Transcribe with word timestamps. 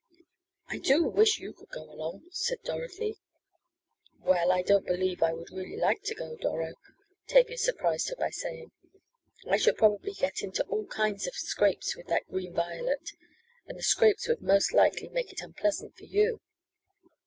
"I 0.67 0.79
do 0.79 1.03
wish 1.03 1.37
you 1.37 1.53
could 1.53 1.69
go 1.69 1.83
along," 1.83 2.23
said 2.31 2.63
Dorothy. 2.63 3.19
"Well, 4.19 4.51
I 4.51 4.63
don't 4.63 4.83
believe 4.83 5.21
I 5.21 5.31
would 5.33 5.51
really 5.51 5.77
like 5.77 6.01
to 6.05 6.15
go, 6.15 6.35
Doro," 6.37 6.73
Tavia 7.27 7.55
surprised 7.55 8.09
her 8.09 8.15
by 8.15 8.31
saying. 8.31 8.71
"I 9.47 9.57
should 9.57 9.77
probably 9.77 10.13
get 10.13 10.41
into 10.41 10.63
all 10.65 10.87
kinds 10.87 11.27
of 11.27 11.35
scrapes 11.35 11.95
with 11.95 12.07
that 12.07 12.27
Green 12.27 12.55
Violet, 12.55 13.11
and 13.67 13.77
the 13.77 13.83
scrapes 13.83 14.27
would 14.27 14.41
likely 14.41 15.09
make 15.09 15.31
it 15.31 15.41
unpleasant 15.41 15.95
for 15.95 16.05
you. 16.05 16.41